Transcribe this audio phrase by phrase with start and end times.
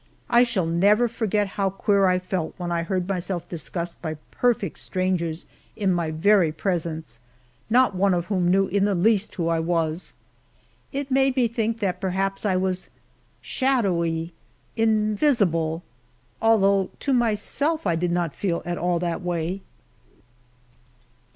[0.31, 4.79] I shall never forget how queer I felt when I heard myself discussed by perfect
[4.79, 7.19] strangers in my very presence
[7.69, 10.15] not one of whom knew in the least who I was.
[10.91, 12.89] It made me think that perhaps I was
[13.43, 14.33] shadowy
[14.75, 15.83] invisible
[16.41, 19.61] although to myself I did not feel at all that way.